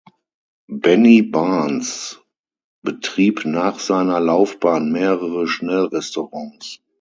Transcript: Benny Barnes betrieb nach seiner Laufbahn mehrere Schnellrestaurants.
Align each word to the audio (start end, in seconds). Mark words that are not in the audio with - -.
Benny 0.71 1.21
Barnes 1.21 2.21
betrieb 2.81 3.45
nach 3.45 3.77
seiner 3.77 4.19
Laufbahn 4.19 4.91
mehrere 4.91 5.45
Schnellrestaurants. 5.47 6.81